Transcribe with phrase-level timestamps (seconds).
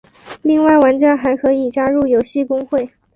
[0.41, 2.89] 另外玩家还可以加入游戏公会。